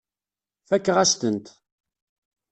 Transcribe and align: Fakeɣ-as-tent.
Fakeɣ-as-tent. 0.67 1.47